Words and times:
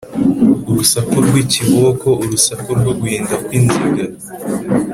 Urusaku 0.69 1.15
rw’ikiboko 1.25 2.07
urusaku 2.23 2.67
rwo 2.79 2.91
guhinda 2.99 3.33
kw’inziga 3.45 4.03